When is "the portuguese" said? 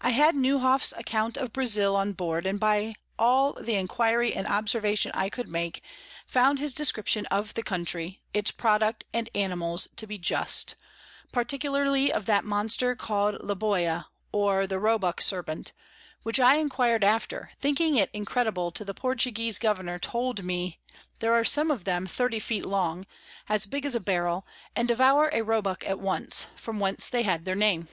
18.86-19.60